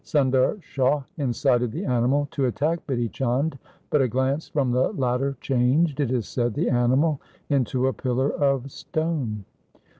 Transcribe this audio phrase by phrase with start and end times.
[0.03, 3.59] Sundar Shah incited the animal to attack Bidhi Chand,
[3.91, 8.31] but a glance from the latter changed, it is said, the animal into a pillar
[8.31, 9.45] of stone.